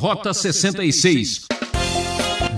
[0.00, 1.42] Rota 66.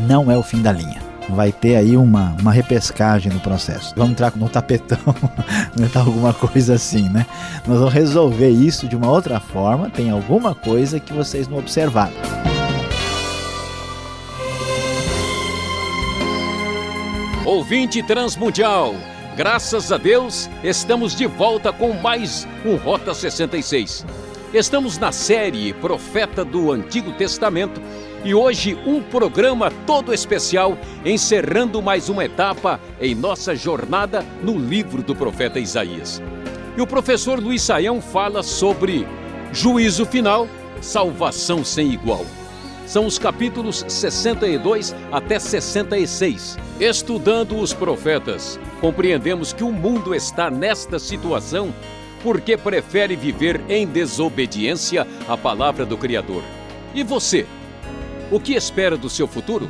[0.06, 1.02] Não é o fim da linha.
[1.28, 3.92] Vai ter aí uma, uma repescagem no processo.
[3.96, 4.96] Vamos entrar no tapetão,
[5.76, 7.26] inventar alguma coisa assim, né?
[7.66, 9.90] Nós vamos resolver isso de uma outra forma.
[9.90, 12.12] Tem alguma coisa que vocês não observaram.
[17.44, 18.94] Ouvinte Transmundial,
[19.36, 24.06] graças a Deus, estamos de volta com mais um Rota 66.
[24.52, 27.80] Estamos na série Profeta do Antigo Testamento
[28.22, 35.02] e hoje um programa todo especial encerrando mais uma etapa em nossa jornada no livro
[35.02, 36.22] do profeta Isaías.
[36.76, 39.08] E o professor Luiz Saião fala sobre
[39.54, 40.46] juízo final,
[40.82, 42.26] salvação sem igual.
[42.86, 46.58] São os capítulos 62 até 66.
[46.78, 51.72] Estudando os profetas, compreendemos que o mundo está nesta situação
[52.22, 56.42] porque prefere viver em desobediência à palavra do Criador.
[56.94, 57.46] E você?
[58.30, 59.68] O que espera do seu futuro?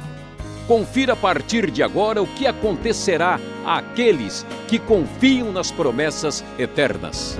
[0.66, 7.36] Confira a partir de agora o que acontecerá àqueles que confiam nas promessas eternas.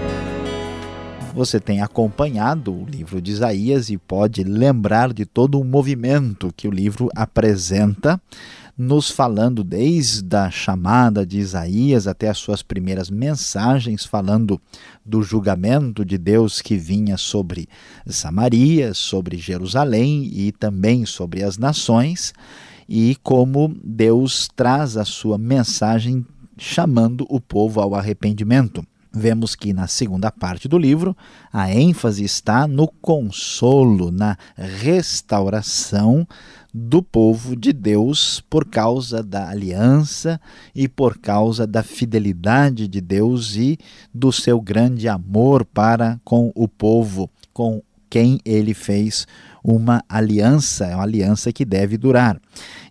[1.35, 6.69] Você tem acompanhado o livro de Isaías e pode lembrar de todo o movimento que
[6.69, 8.21] o livro apresenta
[8.77, 14.61] nos falando desde a chamada de Isaías até as suas primeiras mensagens, falando
[15.05, 17.69] do julgamento de Deus que vinha sobre
[18.07, 22.33] Samaria, sobre Jerusalém e também sobre as nações,
[22.89, 28.85] e como Deus traz a sua mensagem chamando o povo ao arrependimento.
[29.15, 31.15] Vemos que na segunda parte do livro
[31.53, 36.27] a ênfase está no consolo, na restauração
[36.73, 40.41] do povo de Deus por causa da aliança
[40.75, 43.79] e por causa da fidelidade de Deus e
[44.15, 49.27] do seu grande amor para com o povo, com quem ele fez
[49.63, 52.41] uma aliança, é uma aliança que deve durar.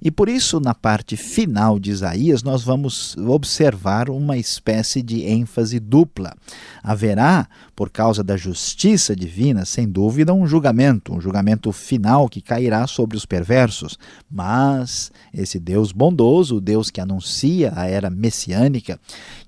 [0.01, 5.79] E por isso, na parte final de Isaías, nós vamos observar uma espécie de ênfase
[5.79, 6.33] dupla.
[6.81, 12.87] Haverá, por causa da justiça divina, sem dúvida, um julgamento, um julgamento final que cairá
[12.87, 13.99] sobre os perversos.
[14.29, 18.99] Mas esse Deus bondoso, o Deus que anuncia a era messiânica,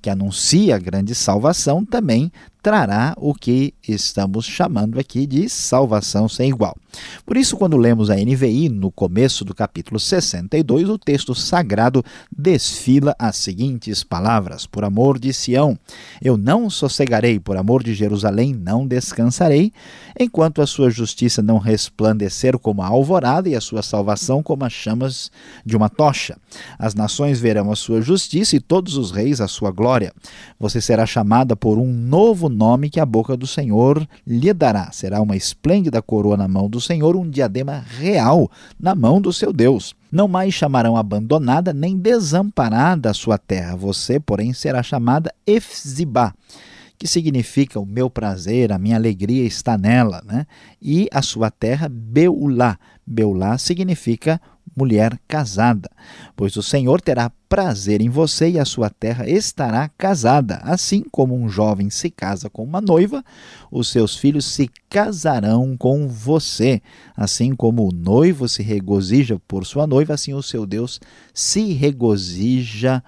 [0.02, 2.32] que anuncia a grande salvação, também
[2.62, 6.76] trará o que estamos chamando aqui de salvação sem igual.
[7.26, 12.04] Por isso, quando lemos a NVI, no começo do capítulo 62, o texto sagrado
[12.36, 15.78] desfila as seguintes palavras: Por amor de Sião,
[16.22, 19.72] eu não sossegarei, por amor de Jerusalém, não descansarei,
[20.20, 24.74] enquanto a sua justiça não resplandecer como a alvorada e a sua salvação como as
[24.74, 25.32] chamas
[25.66, 26.38] de uma tocha.
[26.78, 30.14] As nações verão a sua justiça e todos os reis a sua glória.
[30.60, 34.92] Você será chamada por um novo nome que a boca do Senhor lhe dará.
[34.92, 39.52] Será uma esplêndida coroa na mão do Senhor, um diadema real na mão do seu
[39.52, 39.96] Deus.
[40.12, 43.76] Não mais chamarão abandonada nem desamparada a sua terra.
[43.76, 46.34] Você, porém, será chamada Efzibá
[47.04, 50.48] que significa o meu prazer, a minha alegria está nela, né?
[50.82, 52.80] E a sua terra, Beulá.
[53.06, 54.40] Beulá significa
[54.76, 55.90] mulher casada,
[56.36, 60.56] pois o Senhor terá prazer em você e a sua terra estará casada.
[60.64, 63.24] Assim como um jovem se casa com uma noiva,
[63.72, 66.82] os seus filhos se casarão com você.
[67.16, 71.00] Assim como o noivo se regozija por sua noiva, assim o seu Deus
[71.34, 73.04] se regozija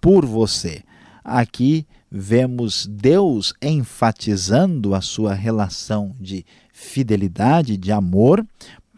[0.00, 0.82] por você.
[1.22, 8.44] Aqui vemos Deus enfatizando a sua relação de fidelidade, de amor,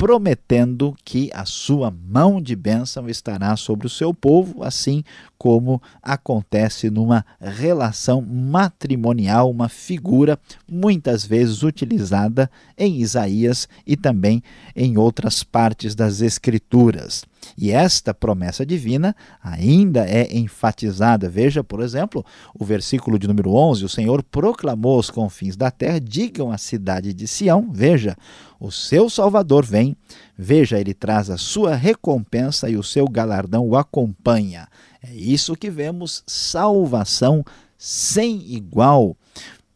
[0.03, 5.05] prometendo que a sua mão de bênção estará sobre o seu povo, assim
[5.43, 10.39] como acontece numa relação matrimonial, uma figura
[10.71, 12.49] muitas vezes utilizada
[12.79, 14.41] em Isaías e também
[14.77, 17.25] em outras partes das Escrituras.
[17.59, 21.29] E esta promessa divina ainda é enfatizada.
[21.29, 25.99] Veja, por exemplo, o versículo de número 11: O Senhor proclamou aos confins da terra,
[25.99, 28.17] digam à cidade de Sião: Veja,
[28.61, 29.97] o seu Salvador vem,
[30.37, 34.69] veja, ele traz a sua recompensa e o seu galardão o acompanha.
[35.03, 37.45] É isso que vemos: salvação
[37.77, 39.17] sem igual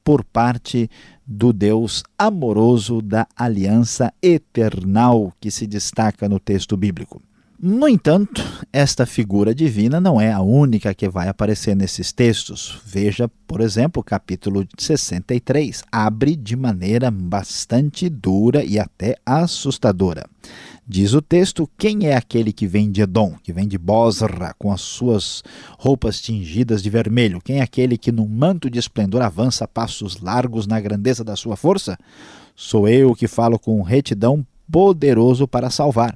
[0.04, 0.88] por parte
[1.26, 7.20] do Deus amoroso da aliança eternal que se destaca no texto bíblico.
[7.58, 12.78] No entanto, esta figura divina não é a única que vai aparecer nesses textos.
[12.84, 15.82] Veja, por exemplo, o capítulo 63.
[15.90, 20.26] Abre de maneira bastante dura e até assustadora.
[20.86, 24.70] Diz o texto: Quem é aquele que vem de Edom, que vem de Bosra, com
[24.70, 25.42] as suas
[25.78, 27.40] roupas tingidas de vermelho?
[27.42, 31.56] Quem é aquele que, num manto de esplendor, avança passos largos na grandeza da sua
[31.56, 31.96] força?
[32.54, 36.14] Sou eu que falo com retidão poderoso para salvar.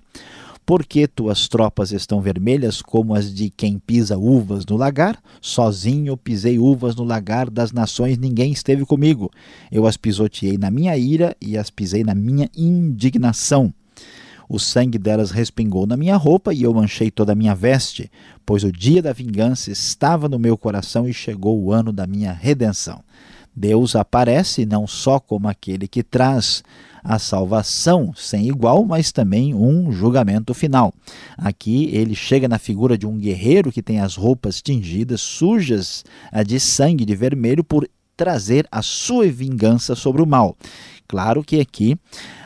[0.64, 5.20] Porque tuas tropas estão vermelhas como as de quem pisa uvas no lagar?
[5.40, 9.30] Sozinho pisei uvas no lagar das nações, ninguém esteve comigo.
[9.72, 13.74] Eu as pisoteei na minha ira e as pisei na minha indignação.
[14.48, 18.10] O sangue delas respingou na minha roupa e eu manchei toda a minha veste,
[18.44, 22.32] pois o dia da vingança estava no meu coração e chegou o ano da minha
[22.32, 23.00] redenção.
[23.54, 26.64] Deus aparece não só como aquele que traz
[27.02, 30.93] a salvação sem igual, mas também um julgamento final.
[31.37, 36.05] Aqui ele chega na figura de um guerreiro que tem as roupas tingidas, sujas
[36.47, 40.56] de sangue de vermelho, por trazer a sua vingança sobre o mal.
[41.10, 41.98] Claro que aqui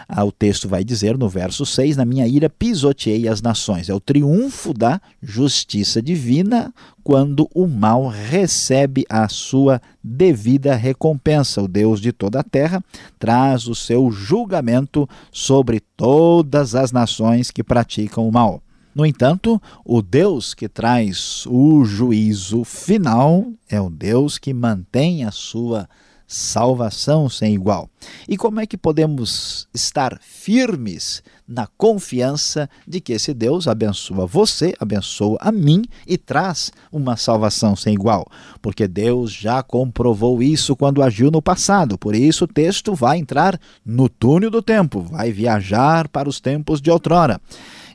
[0.08, 3.90] ah, o texto vai dizer no verso 6: Na minha ira pisoteei as nações.
[3.90, 6.72] É o triunfo da justiça divina
[7.02, 11.61] quando o mal recebe a sua devida recompensa.
[11.61, 12.82] O Deus de toda a terra
[13.19, 18.62] traz o seu julgamento sobre todas as nações que praticam o mal.
[18.94, 25.31] No entanto, o Deus que traz o juízo final é o Deus que mantém a
[25.31, 25.87] sua
[26.26, 27.88] salvação sem igual.
[28.29, 34.75] E como é que podemos estar firmes na confiança de que esse Deus abençoa você,
[34.81, 38.26] abençoa a mim e traz uma salvação sem igual?
[38.61, 41.99] Porque Deus já comprovou isso quando agiu no passado.
[41.99, 46.81] Por isso o texto vai entrar no túnel do tempo, vai viajar para os tempos
[46.81, 47.41] de outrora.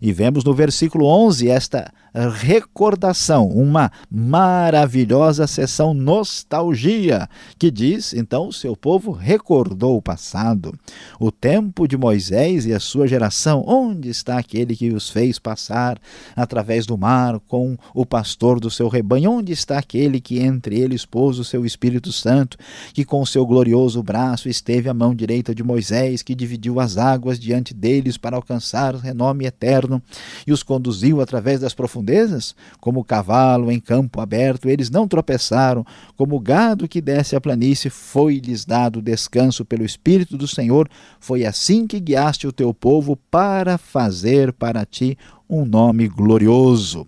[0.01, 8.53] E vemos no versículo 11 esta recordação, uma maravilhosa sessão nostalgia, que diz: então o
[8.53, 10.73] seu povo recordou o passado,
[11.19, 13.63] o tempo de Moisés e a sua geração.
[13.67, 15.99] Onde está aquele que os fez passar
[16.35, 19.31] através do mar com o pastor do seu rebanho?
[19.31, 22.57] Onde está aquele que entre eles pôs o seu Espírito Santo,
[22.93, 26.97] que com o seu glorioso braço esteve à mão direita de Moisés, que dividiu as
[26.97, 29.88] águas diante deles para alcançar renome eterno
[30.45, 32.55] e os conduziu através das profundezas?
[32.79, 38.65] como cavalo em campo aberto, eles não tropeçaram, como gado que desce a planície, foi-lhes
[38.65, 40.89] dado descanso pelo Espírito do Senhor.
[41.19, 45.17] Foi assim que guiaste o teu povo para fazer para ti
[45.49, 47.07] um nome glorioso.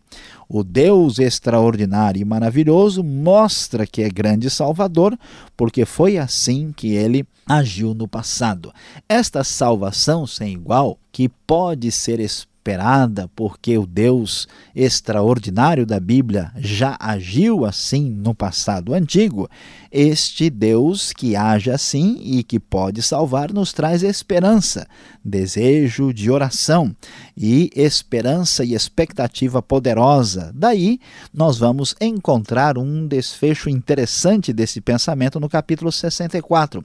[0.50, 5.18] O Deus extraordinário e maravilhoso mostra que é grande Salvador,
[5.56, 8.74] porque foi assim que ele agiu no passado.
[9.08, 12.20] Esta salvação sem igual, que pode ser
[12.62, 19.50] esperada, porque o Deus extraordinário da Bíblia já agiu assim no passado antigo,
[19.92, 24.88] este Deus que age assim e que pode salvar nos traz esperança,
[25.24, 26.96] desejo de oração
[27.38, 30.52] e esperança e expectativa poderosa.
[30.54, 31.00] Daí
[31.34, 36.84] nós vamos encontrar um desfecho interessante desse pensamento no capítulo 64.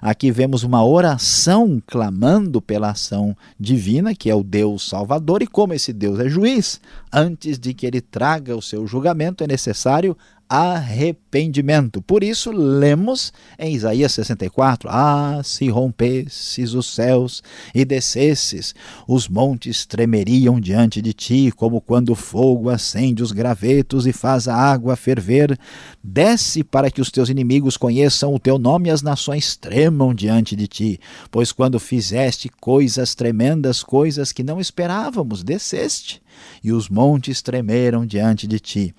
[0.00, 5.74] Aqui vemos uma oração clamando pela ação divina, que é o Deus Salvador, e como
[5.74, 6.80] esse Deus é juiz,
[7.12, 10.16] antes de que ele traga o seu julgamento, é necessário
[10.54, 12.02] arrependimento.
[12.02, 17.42] Por isso, lemos em Isaías 64: Ah, se rompesses os céus
[17.74, 18.74] e descesses,
[19.08, 24.46] os montes tremeriam diante de ti, como quando o fogo acende os gravetos e faz
[24.46, 25.58] a água ferver.
[26.04, 30.54] Desce para que os teus inimigos conheçam o teu nome e as nações tremam diante
[30.54, 31.00] de ti.
[31.30, 36.21] Pois quando fizeste coisas tremendas, coisas que não esperávamos, desceste
[36.62, 38.94] e os montes tremeram diante de ti.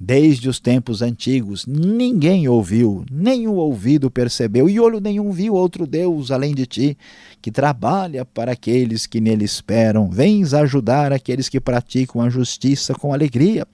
[0.00, 5.88] Desde os tempos antigos, ninguém ouviu, nem o ouvido percebeu, e olho nenhum viu outro
[5.88, 6.98] Deus além de ti,
[7.42, 10.08] que trabalha para aqueles que nele esperam.
[10.08, 13.66] Vens ajudar aqueles que praticam a justiça com alegria,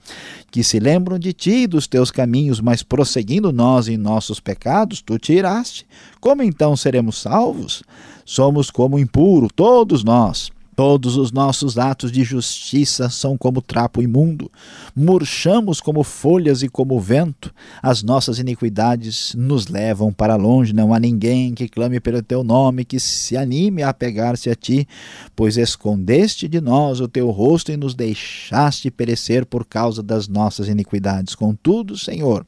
[0.49, 5.03] que se lembram de ti e dos teus caminhos, mas prosseguindo nós em nossos pecados,
[5.03, 5.85] tu te iraste.
[6.19, 7.83] Como então seremos salvos?
[8.25, 10.54] Somos como impuro, todos nós.
[10.75, 14.51] Todos os nossos atos de justiça são como trapo imundo.
[14.93, 17.53] Murchamos como folhas e como vento.
[17.81, 20.73] As nossas iniquidades nos levam para longe.
[20.73, 24.85] Não há ninguém que clame pelo teu nome, que se anime a apegar-se a ti,
[25.33, 30.67] pois escondeste de nós o teu rosto e nos deixaste perecer por causa das nossas
[30.67, 31.35] iniquidades.
[31.35, 32.45] Contudo, Senhor,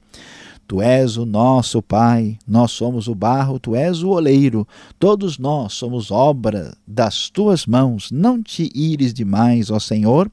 [0.67, 4.67] Tu és o nosso Pai, nós somos o barro, tu és o oleiro,
[4.99, 8.11] todos nós somos obra das tuas mãos.
[8.11, 10.29] Não te ires demais, ó Senhor,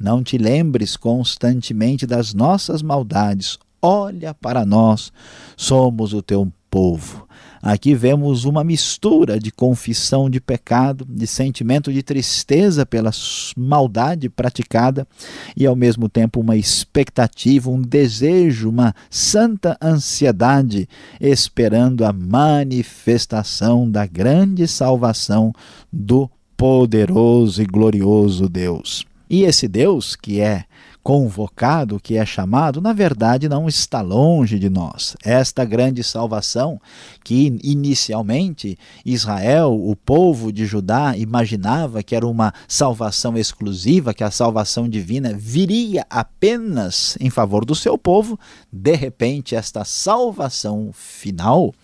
[0.00, 3.58] não te lembres constantemente das nossas maldades.
[3.82, 5.12] Olha para nós,
[5.54, 7.28] somos o teu povo.
[7.66, 13.10] Aqui vemos uma mistura de confissão de pecado, de sentimento de tristeza pela
[13.56, 15.08] maldade praticada
[15.56, 20.86] e, ao mesmo tempo, uma expectativa, um desejo, uma santa ansiedade,
[21.18, 25.50] esperando a manifestação da grande salvação
[25.90, 29.06] do poderoso e glorioso Deus.
[29.30, 30.66] E esse Deus, que é
[31.04, 35.14] convocado, que é chamado, na verdade não está longe de nós.
[35.22, 36.80] Esta grande salvação
[37.22, 44.30] que inicialmente Israel, o povo de Judá, imaginava que era uma salvação exclusiva, que a
[44.30, 48.40] salvação divina viria apenas em favor do seu povo,
[48.72, 51.74] de repente esta salvação final,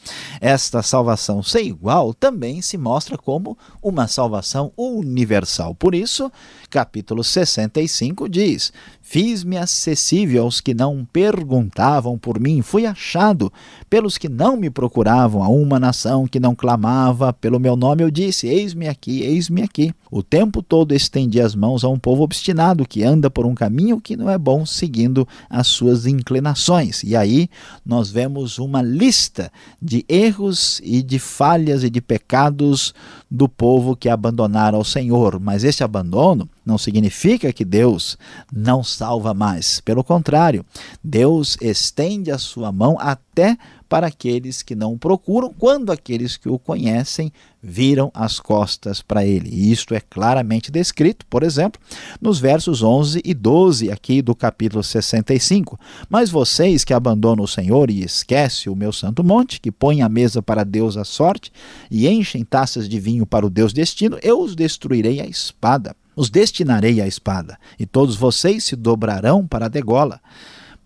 [0.40, 5.74] esta salvação sem igual, também se mostra como uma salvação universal.
[5.74, 6.32] Por isso,
[6.70, 8.72] capítulo 65 diz:
[9.12, 13.52] Fiz-me acessível aos que não perguntavam por mim, fui achado
[13.90, 18.10] pelos que não me procuravam, a uma nação que não clamava pelo meu nome, eu
[18.12, 19.92] disse: Eis-me aqui, eis-me aqui.
[20.12, 24.00] O tempo todo estendi as mãos a um povo obstinado que anda por um caminho
[24.00, 27.02] que não é bom, seguindo as suas inclinações.
[27.02, 27.50] E aí
[27.84, 29.50] nós vemos uma lista
[29.82, 32.94] de erros e de falhas e de pecados
[33.30, 35.38] do povo que abandonaram ao Senhor.
[35.38, 38.18] Mas esse abandono não significa que Deus
[38.52, 39.80] não salva mais.
[39.80, 40.64] Pelo contrário,
[41.02, 43.56] Deus estende a sua mão até
[43.88, 49.24] para aqueles que não o procuram, quando aqueles que o conhecem viram as costas para
[49.24, 49.50] ele.
[49.52, 51.80] E isto é claramente descrito, por exemplo,
[52.20, 55.78] nos versos 11 e 12 aqui do capítulo 65.
[56.08, 60.08] Mas vocês que abandonam o Senhor e esquecem o meu santo monte, que põem a
[60.08, 61.52] mesa para Deus a sorte
[61.90, 66.28] e enchem taças de vinho para o Deus destino, eu os destruirei à espada os
[66.28, 70.20] destinarei à espada, e todos vocês se dobrarão para a degola.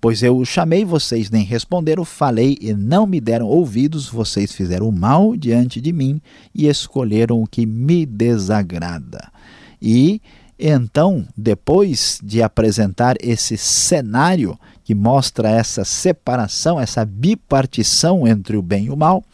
[0.04, 5.34] Pois eu chamei vocês, nem responderam, falei e não me deram ouvidos, vocês fizeram mal
[5.34, 6.20] diante de mim
[6.54, 9.32] e escolheram o que me desagrada.
[9.80, 10.20] E
[10.58, 18.86] então, depois de apresentar esse cenário que mostra essa separação, essa bipartição entre o bem
[18.86, 19.24] e o mal,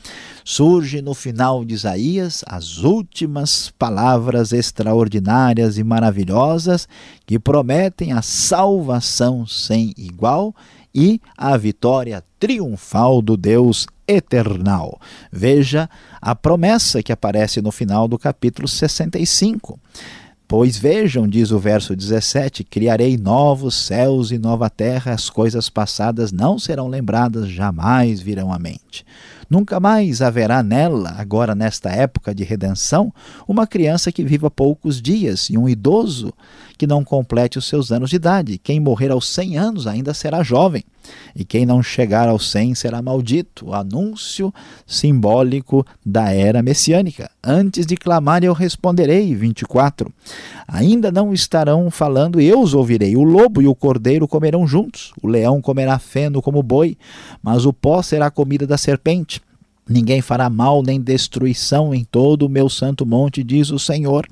[0.44, 6.88] surge no final de Isaías as últimas palavras extraordinárias e maravilhosas
[7.26, 10.54] que prometem a salvação sem igual
[10.94, 15.00] e a vitória triunfal do Deus eternal.
[15.30, 15.88] Veja
[16.20, 19.78] a promessa que aparece no final do capítulo 65.
[20.50, 26.32] Pois vejam, diz o verso 17: Criarei novos céus e nova terra, as coisas passadas
[26.32, 29.06] não serão lembradas, jamais virão à mente.
[29.48, 33.14] Nunca mais haverá nela, agora nesta época de redenção,
[33.46, 36.34] uma criança que viva poucos dias e um idoso
[36.80, 38.56] que não complete os seus anos de idade.
[38.56, 40.82] Quem morrer aos 100 anos ainda será jovem,
[41.36, 43.66] e quem não chegar aos 100 será maldito.
[43.66, 44.50] O anúncio
[44.86, 47.30] simbólico da era messiânica.
[47.44, 49.34] Antes de clamar, eu responderei.
[49.34, 50.10] 24.
[50.66, 53.14] Ainda não estarão falando, eu os ouvirei.
[53.14, 56.96] O lobo e o cordeiro comerão juntos, o leão comerá feno como boi,
[57.42, 59.42] mas o pó será comida da serpente.
[59.86, 64.26] Ninguém fará mal nem destruição em todo o meu santo monte, diz o Senhor.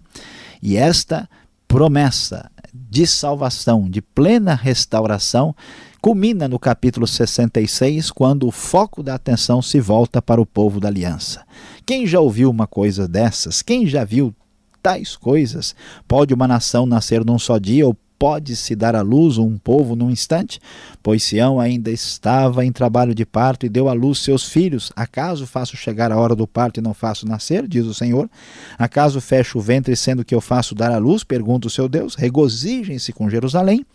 [0.63, 1.29] E esta
[1.69, 5.55] promessa de salvação, de plena restauração,
[6.01, 10.89] culmina no capítulo 66, quando o foco da atenção se volta para o povo da
[10.89, 11.45] aliança.
[11.85, 13.61] Quem já ouviu uma coisa dessas?
[13.61, 14.35] Quem já viu
[14.83, 15.75] tais coisas?
[16.07, 20.11] Pode uma nação nascer num só dia ou pode-se dar à luz um povo num
[20.11, 20.61] instante?
[21.03, 24.93] Pois Sião ainda estava em trabalho de parto e deu à luz seus filhos.
[24.97, 27.67] Acaso faço chegar a hora do parto e não faço nascer?
[27.69, 28.29] Diz o Senhor.
[28.77, 31.23] Acaso fecho o ventre sendo que eu faço dar à luz?
[31.23, 32.15] Pergunta o seu Deus.
[32.17, 33.87] Regozijem-se com Jerusalém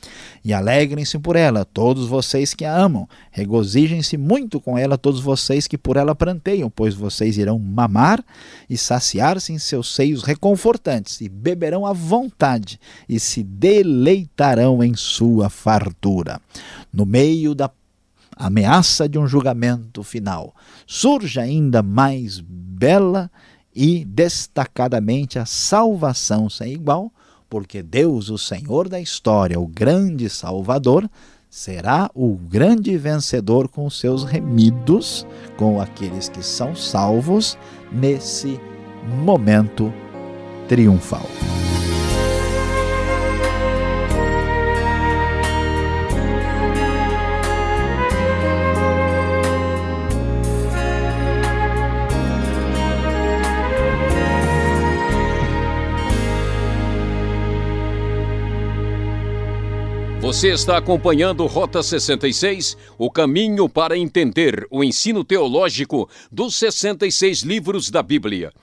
[0.43, 3.07] e alegrem-se por ela, todos vocês que a amam.
[3.31, 8.23] Regozijem-se muito com ela, todos vocês que por ela pranteiam, pois vocês irão mamar
[8.69, 14.95] e saciar-se em seus seios reconfortantes e beberão à vontade e se deleitarão deleitarão em
[14.95, 16.39] sua fartura.
[16.91, 17.69] No meio da
[18.35, 20.53] ameaça de um julgamento final,
[20.85, 23.29] surge ainda mais bela
[23.75, 27.11] e destacadamente a salvação sem igual,
[27.49, 31.09] porque Deus, o Senhor da história, o grande Salvador,
[31.49, 37.57] será o grande vencedor com seus remidos, com aqueles que são salvos
[37.91, 38.59] nesse
[39.23, 39.93] momento
[40.67, 41.27] triunfal.
[60.23, 67.91] Você está acompanhando Rota 66, o caminho para entender o ensino teológico dos 66 livros
[67.91, 68.53] da Bíblia.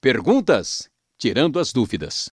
[0.00, 0.88] Perguntas?
[1.18, 2.30] Tirando as dúvidas.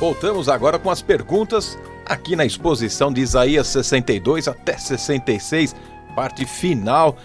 [0.00, 1.76] Voltamos agora com as perguntas
[2.08, 5.76] aqui na exposição de Isaías 62 até 66,
[6.16, 7.16] parte final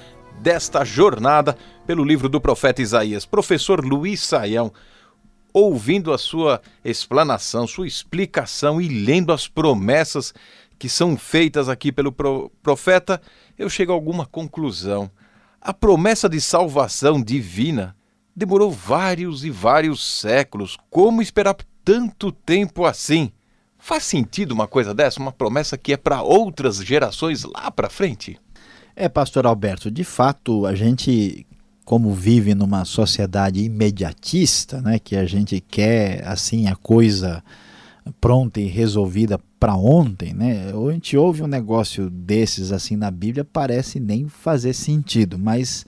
[0.41, 3.25] desta jornada pelo livro do profeta Isaías.
[3.25, 4.73] Professor Luiz Saião,
[5.53, 10.33] ouvindo a sua explanação, sua explicação e lendo as promessas
[10.77, 12.11] que são feitas aqui pelo
[12.61, 13.21] profeta,
[13.57, 15.09] eu chego a alguma conclusão.
[15.61, 17.95] A promessa de salvação divina
[18.35, 20.77] demorou vários e vários séculos.
[20.89, 23.31] Como esperar tanto tempo assim?
[23.85, 28.39] Faz sentido uma coisa dessa, uma promessa que é para outras gerações lá para frente?
[28.95, 31.45] É, pastor Alberto, de fato, a gente
[31.83, 37.43] como vive numa sociedade imediatista, né, que a gente quer assim a coisa
[38.21, 40.71] pronta e resolvida para ontem, né?
[40.71, 45.85] A gente ouve um negócio desses assim na Bíblia, parece nem fazer sentido, mas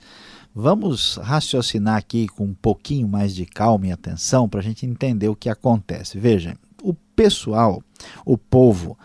[0.58, 5.28] Vamos raciocinar aqui com um pouquinho mais de calma e atenção para a gente entender
[5.28, 6.18] o que acontece.
[6.18, 6.56] Veja,
[7.16, 7.82] pessoal,
[8.24, 8.96] o povo,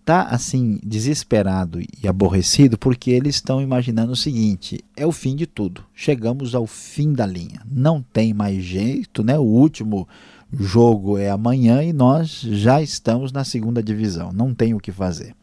[0.00, 5.46] está assim desesperado e aborrecido porque eles estão imaginando o seguinte: é o fim de
[5.46, 5.84] tudo.
[5.94, 7.60] Chegamos ao fim da linha.
[7.70, 9.38] Não tem mais jeito, né?
[9.38, 10.08] O último
[10.52, 14.32] jogo é amanhã e nós já estamos na segunda divisão.
[14.32, 15.34] Não tem o que fazer.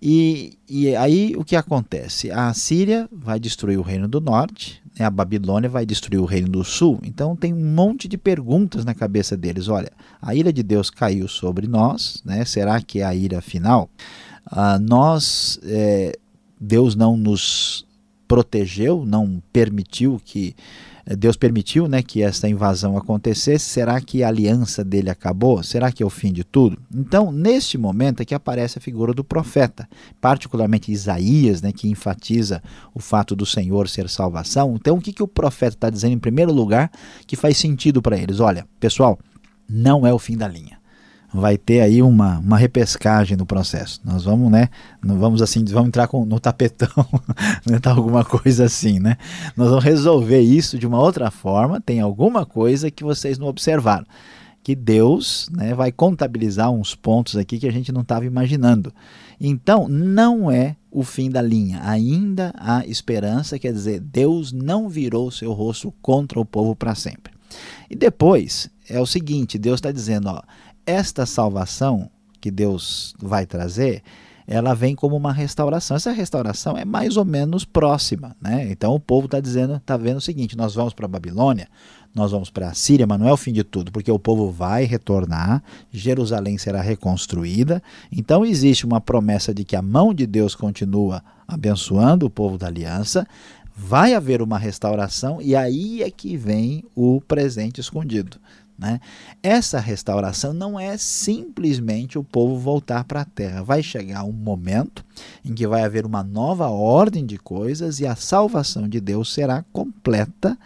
[0.00, 2.28] E, e aí o que acontece?
[2.30, 5.04] A Síria vai destruir o reino do norte, né?
[5.04, 6.98] a Babilônia vai destruir o reino do sul.
[7.02, 9.68] Então tem um monte de perguntas na cabeça deles.
[9.68, 12.44] Olha, a ira de Deus caiu sobre nós, né?
[12.44, 13.88] será que é a ira final?
[14.46, 16.18] Ah, nós, é,
[16.60, 17.86] Deus não nos
[18.32, 20.56] protegeu, não permitiu que
[21.04, 25.62] eh, Deus permitiu né, que essa invasão acontecesse, será que a aliança dele acabou?
[25.62, 26.78] Será que é o fim de tudo?
[26.94, 29.86] Então, neste momento é que aparece a figura do profeta,
[30.18, 32.62] particularmente Isaías, né, que enfatiza
[32.94, 34.76] o fato do Senhor ser salvação.
[34.76, 36.90] Então, o que, que o profeta está dizendo em primeiro lugar
[37.26, 38.40] que faz sentido para eles?
[38.40, 39.18] Olha, pessoal,
[39.68, 40.81] não é o fim da linha
[41.32, 44.00] vai ter aí uma, uma repescagem no processo.
[44.04, 44.68] Nós vamos, né?
[45.02, 46.88] Vamos assim, vamos entrar com, no tapetão,
[47.66, 49.16] né, tá alguma coisa assim, né?
[49.56, 51.80] Nós vamos resolver isso de uma outra forma.
[51.80, 54.04] Tem alguma coisa que vocês não observaram.
[54.62, 58.92] Que Deus né, vai contabilizar uns pontos aqui que a gente não estava imaginando.
[59.40, 61.80] Então, não é o fim da linha.
[61.82, 67.32] Ainda há esperança, quer dizer, Deus não virou seu rosto contra o povo para sempre.
[67.90, 70.42] E depois é o seguinte: Deus está dizendo, ó,
[70.86, 74.02] esta salvação que Deus vai trazer,
[74.46, 75.96] ela vem como uma restauração.
[75.96, 78.68] Essa restauração é mais ou menos próxima, né?
[78.70, 81.68] Então o povo está dizendo, está vendo o seguinte: nós vamos para a Babilônia,
[82.14, 84.50] nós vamos para a Síria, mas não é o fim de tudo, porque o povo
[84.50, 87.82] vai retornar, Jerusalém será reconstruída.
[88.10, 92.66] Então existe uma promessa de que a mão de Deus continua abençoando o povo da
[92.66, 93.26] aliança.
[93.74, 98.38] Vai haver uma restauração e aí é que vem o presente escondido.
[98.78, 99.00] Né?
[99.42, 103.62] Essa restauração não é simplesmente o povo voltar para a terra.
[103.62, 105.04] Vai chegar um momento
[105.44, 109.64] em que vai haver uma nova ordem de coisas e a salvação de Deus será
[109.72, 110.58] completa,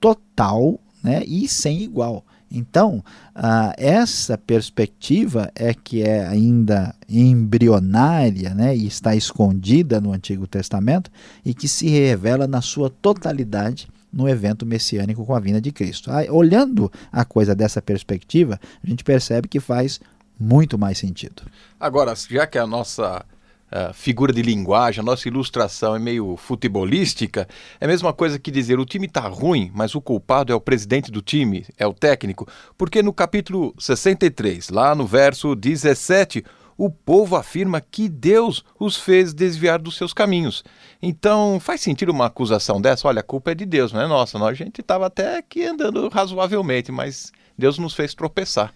[0.00, 1.22] total né?
[1.26, 2.24] e sem igual.
[2.50, 3.02] Então,
[3.34, 11.10] uh, essa perspectiva é que é ainda embrionária né, e está escondida no Antigo Testamento
[11.44, 16.10] e que se revela na sua totalidade no evento messiânico com a vinda de Cristo.
[16.30, 20.00] Olhando a coisa dessa perspectiva, a gente percebe que faz
[20.38, 21.42] muito mais sentido.
[21.78, 23.24] Agora, já que a nossa
[23.70, 27.48] uh, figura de linguagem, a nossa ilustração é meio futebolística,
[27.80, 30.60] é a mesma coisa que dizer o time está ruim, mas o culpado é o
[30.60, 32.46] presidente do time, é o técnico,
[32.78, 36.44] porque no capítulo 63, lá no verso 17,
[36.76, 40.64] o povo afirma que Deus os fez desviar dos seus caminhos.
[41.00, 43.06] Então, faz sentido uma acusação dessa?
[43.06, 44.38] Olha, a culpa é de Deus, não é nossa.
[44.38, 48.72] Nós, a gente estava até aqui andando razoavelmente, mas Deus nos fez tropeçar.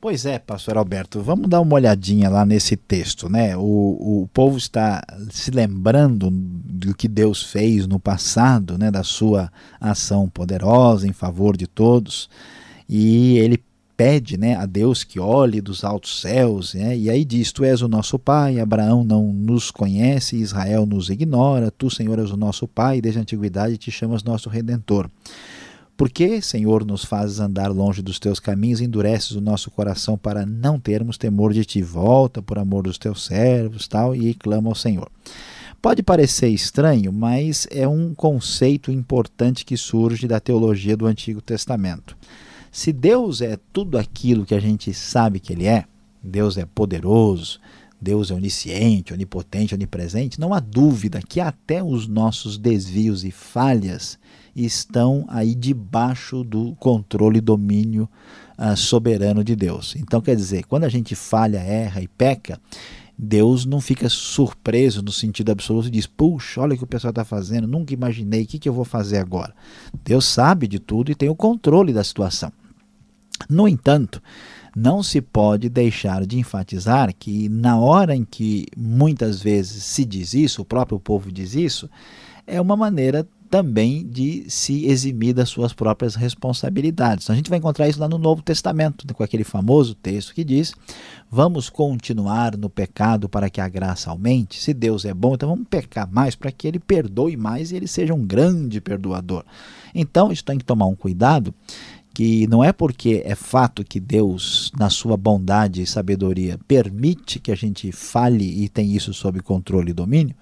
[0.00, 3.56] Pois é, pastor Alberto, vamos dar uma olhadinha lá nesse texto, né?
[3.56, 3.62] O,
[4.24, 8.90] o povo está se lembrando do que Deus fez no passado, né?
[8.90, 12.28] Da sua ação poderosa em favor de todos.
[12.86, 13.64] E ele
[13.96, 17.82] pede né, a Deus que olhe dos altos céus, né, e aí diz: Tu és
[17.82, 22.66] o nosso Pai, Abraão não nos conhece, Israel nos ignora, Tu, Senhor, és o nosso
[22.66, 25.10] Pai, desde a antiguidade te chamas nosso Redentor.
[25.96, 30.44] Por que, Senhor, nos fazes andar longe dos teus caminhos, endureces o nosso coração para
[30.44, 31.80] não termos temor de ti?
[31.82, 35.08] Volta por amor dos teus servos, tal, e clama ao Senhor.
[35.80, 42.16] Pode parecer estranho, mas é um conceito importante que surge da teologia do Antigo Testamento.
[42.74, 45.84] Se Deus é tudo aquilo que a gente sabe que Ele é,
[46.20, 47.60] Deus é poderoso,
[48.00, 54.18] Deus é onisciente, onipotente, onipresente, não há dúvida que até os nossos desvios e falhas
[54.56, 58.08] estão aí debaixo do controle e domínio
[58.58, 59.94] uh, soberano de Deus.
[59.94, 62.60] Então, quer dizer, quando a gente falha, erra e peca,
[63.16, 67.10] Deus não fica surpreso no sentido absoluto e diz: Puxa, olha o que o pessoal
[67.10, 69.54] está fazendo, nunca imaginei, o que, que eu vou fazer agora?
[70.04, 72.50] Deus sabe de tudo e tem o controle da situação.
[73.48, 74.22] No entanto,
[74.76, 80.34] não se pode deixar de enfatizar que, na hora em que muitas vezes se diz
[80.34, 81.88] isso, o próprio povo diz isso,
[82.46, 87.30] é uma maneira também de se eximir das suas próprias responsabilidades.
[87.30, 90.74] A gente vai encontrar isso lá no Novo Testamento, com aquele famoso texto que diz:
[91.30, 94.60] Vamos continuar no pecado para que a graça aumente?
[94.60, 97.86] Se Deus é bom, então vamos pecar mais para que ele perdoe mais e ele
[97.86, 99.44] seja um grande perdoador.
[99.94, 101.54] Então, isso tem que tomar um cuidado
[102.14, 107.50] que não é porque é fato que Deus, na sua bondade e sabedoria, permite que
[107.50, 110.34] a gente fale e tem isso sob controle e domínio,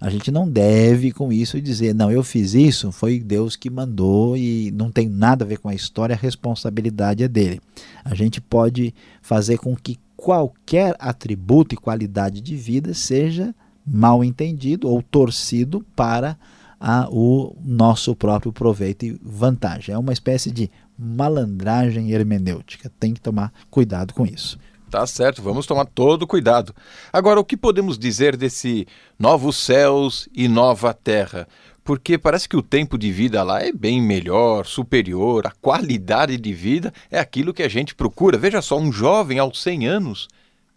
[0.00, 4.34] a gente não deve com isso dizer, não, eu fiz isso, foi Deus que mandou
[4.34, 7.60] e não tem nada a ver com a história, a responsabilidade é dele.
[8.02, 13.54] A gente pode fazer com que qualquer atributo e qualidade de vida seja
[13.86, 16.38] mal entendido ou torcido para
[16.80, 19.94] a, o nosso próprio proveito e vantagem.
[19.94, 22.90] É uma espécie de malandragem hermenêutica.
[23.00, 24.58] Tem que tomar cuidado com isso.
[24.90, 26.74] Tá certo, vamos tomar todo cuidado.
[27.12, 31.46] Agora, o que podemos dizer desse novos céus e nova terra?
[31.84, 36.52] Porque parece que o tempo de vida lá é bem melhor, superior, a qualidade de
[36.52, 38.36] vida é aquilo que a gente procura.
[38.36, 40.28] Veja só, um jovem aos 100 anos,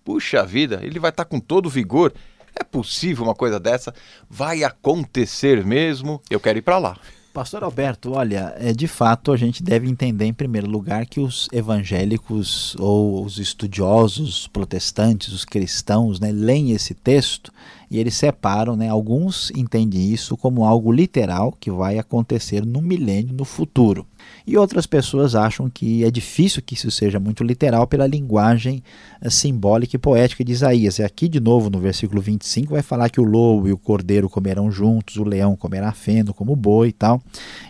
[0.05, 2.13] puxa vida, ele vai estar tá com todo vigor.
[2.55, 3.93] É possível uma coisa dessa?
[4.29, 6.21] Vai acontecer mesmo?
[6.29, 6.97] Eu quero ir para lá.
[7.33, 11.47] Pastor Alberto, olha, é, de fato a gente deve entender em primeiro lugar que os
[11.51, 17.51] evangélicos ou os estudiosos protestantes, os cristãos, né, leem esse texto
[17.93, 23.35] e eles separam, né, alguns entendem isso como algo literal que vai acontecer no milênio,
[23.35, 24.07] no futuro.
[24.47, 28.83] E outras pessoas acham que é difícil que isso seja muito literal pela linguagem
[29.21, 30.97] eh, simbólica e poética de Isaías.
[30.97, 34.27] E aqui, de novo, no versículo 25, vai falar que o lobo e o cordeiro
[34.27, 37.21] comerão juntos, o leão comerá feno como boi e tal.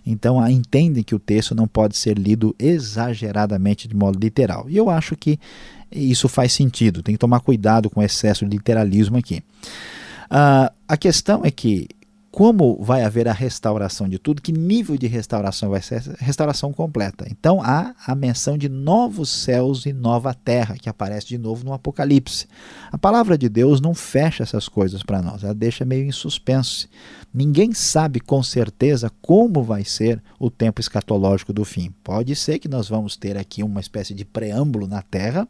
[0.05, 4.69] Então, ah, entendem que o texto não pode ser lido exageradamente de modo literal.
[4.69, 5.38] E eu acho que
[5.91, 9.43] isso faz sentido, tem que tomar cuidado com o excesso de literalismo aqui.
[10.34, 11.88] Uh, a questão é que
[12.34, 17.28] como vai haver a restauração de tudo, que nível de restauração vai ser restauração completa.
[17.30, 21.74] Então há a menção de novos céus e nova terra, que aparece de novo no
[21.74, 22.48] Apocalipse.
[22.91, 26.89] A palavra de Deus não fecha essas coisas para nós, ela deixa meio em suspenso.
[27.32, 31.91] Ninguém sabe com certeza como vai ser o tempo escatológico do fim.
[32.04, 35.48] Pode ser que nós vamos ter aqui uma espécie de preâmbulo na terra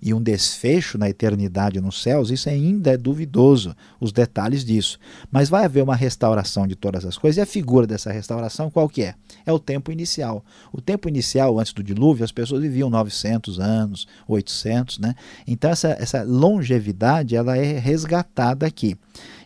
[0.00, 4.98] e um desfecho na eternidade nos céus, isso ainda é duvidoso, os detalhes disso.
[5.30, 8.88] Mas vai haver uma restauração de todas as coisas e a figura dessa restauração qual
[8.88, 9.14] que é?
[9.44, 10.42] É o tempo inicial.
[10.72, 15.14] O tempo inicial, antes do dilúvio, as pessoas viviam 900 anos, 800, né?
[15.46, 18.96] Então essa, essa longevidade ela é resgatada aqui.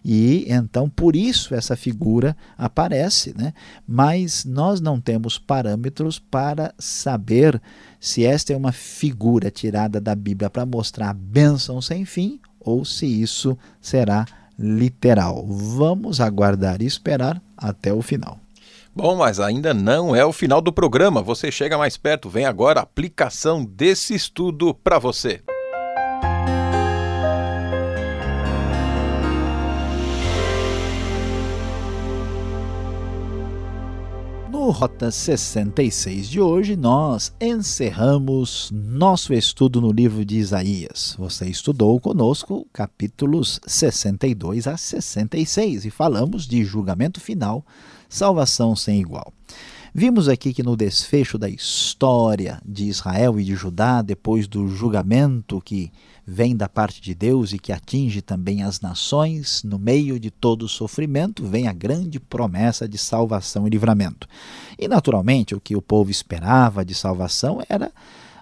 [0.04, 3.52] E então por isso essa figura aparece, né?
[3.86, 7.60] mas nós não temos parâmetros para saber
[7.98, 12.84] se esta é uma figura tirada da Bíblia para mostrar a bênção sem fim ou
[12.84, 14.24] se isso será
[14.58, 15.46] literal.
[15.46, 18.38] Vamos aguardar e esperar até o final.
[18.94, 21.22] Bom, mas ainda não é o final do programa.
[21.22, 22.28] Você chega mais perto.
[22.28, 25.40] Vem agora a aplicação desse estudo para você.
[34.68, 41.16] No Rota 66 de hoje, nós encerramos nosso estudo no livro de Isaías.
[41.18, 47.64] Você estudou conosco capítulos 62 a 66 e falamos de julgamento final,
[48.10, 49.32] salvação sem igual.
[49.94, 55.60] Vimos aqui que no desfecho da história de Israel e de Judá, depois do julgamento
[55.62, 55.90] que
[56.26, 60.64] vem da parte de Deus e que atinge também as nações, no meio de todo
[60.64, 64.28] o sofrimento, vem a grande promessa de salvação e livramento.
[64.78, 67.90] E naturalmente, o que o povo esperava de salvação era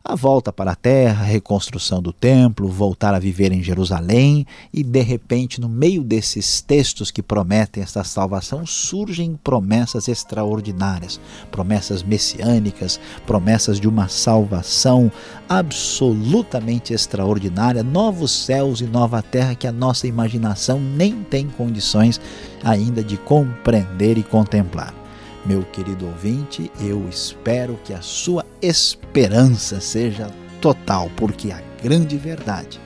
[0.09, 4.85] a volta para a terra, a reconstrução do templo, voltar a viver em Jerusalém e
[4.85, 11.19] de repente no meio desses textos que prometem esta salvação surgem promessas extraordinárias,
[11.51, 15.11] promessas messiânicas, promessas de uma salvação
[15.49, 22.21] absolutamente extraordinária, novos céus e nova terra que a nossa imaginação nem tem condições
[22.63, 25.06] ainda de compreender e contemplar.
[25.47, 30.29] Meu querido ouvinte, eu espero que a sua esperança seja
[30.61, 32.81] total, porque a grande verdade